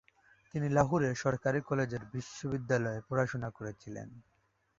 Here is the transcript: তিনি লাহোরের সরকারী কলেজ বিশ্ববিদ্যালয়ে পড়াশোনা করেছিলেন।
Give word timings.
তিনি 0.53 0.67
লাহোরের 0.69 1.13
সরকারী 1.15 1.59
কলেজ 1.61 1.91
বিশ্ববিদ্যালয়ে 2.13 3.05
পড়াশোনা 3.09 3.49
করেছিলেন। 3.49 4.07